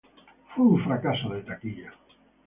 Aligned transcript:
Fue 0.55 0.65
un 0.65 0.83
fracaso 0.83 1.29
de 1.29 1.43
taquilla. 1.43 1.93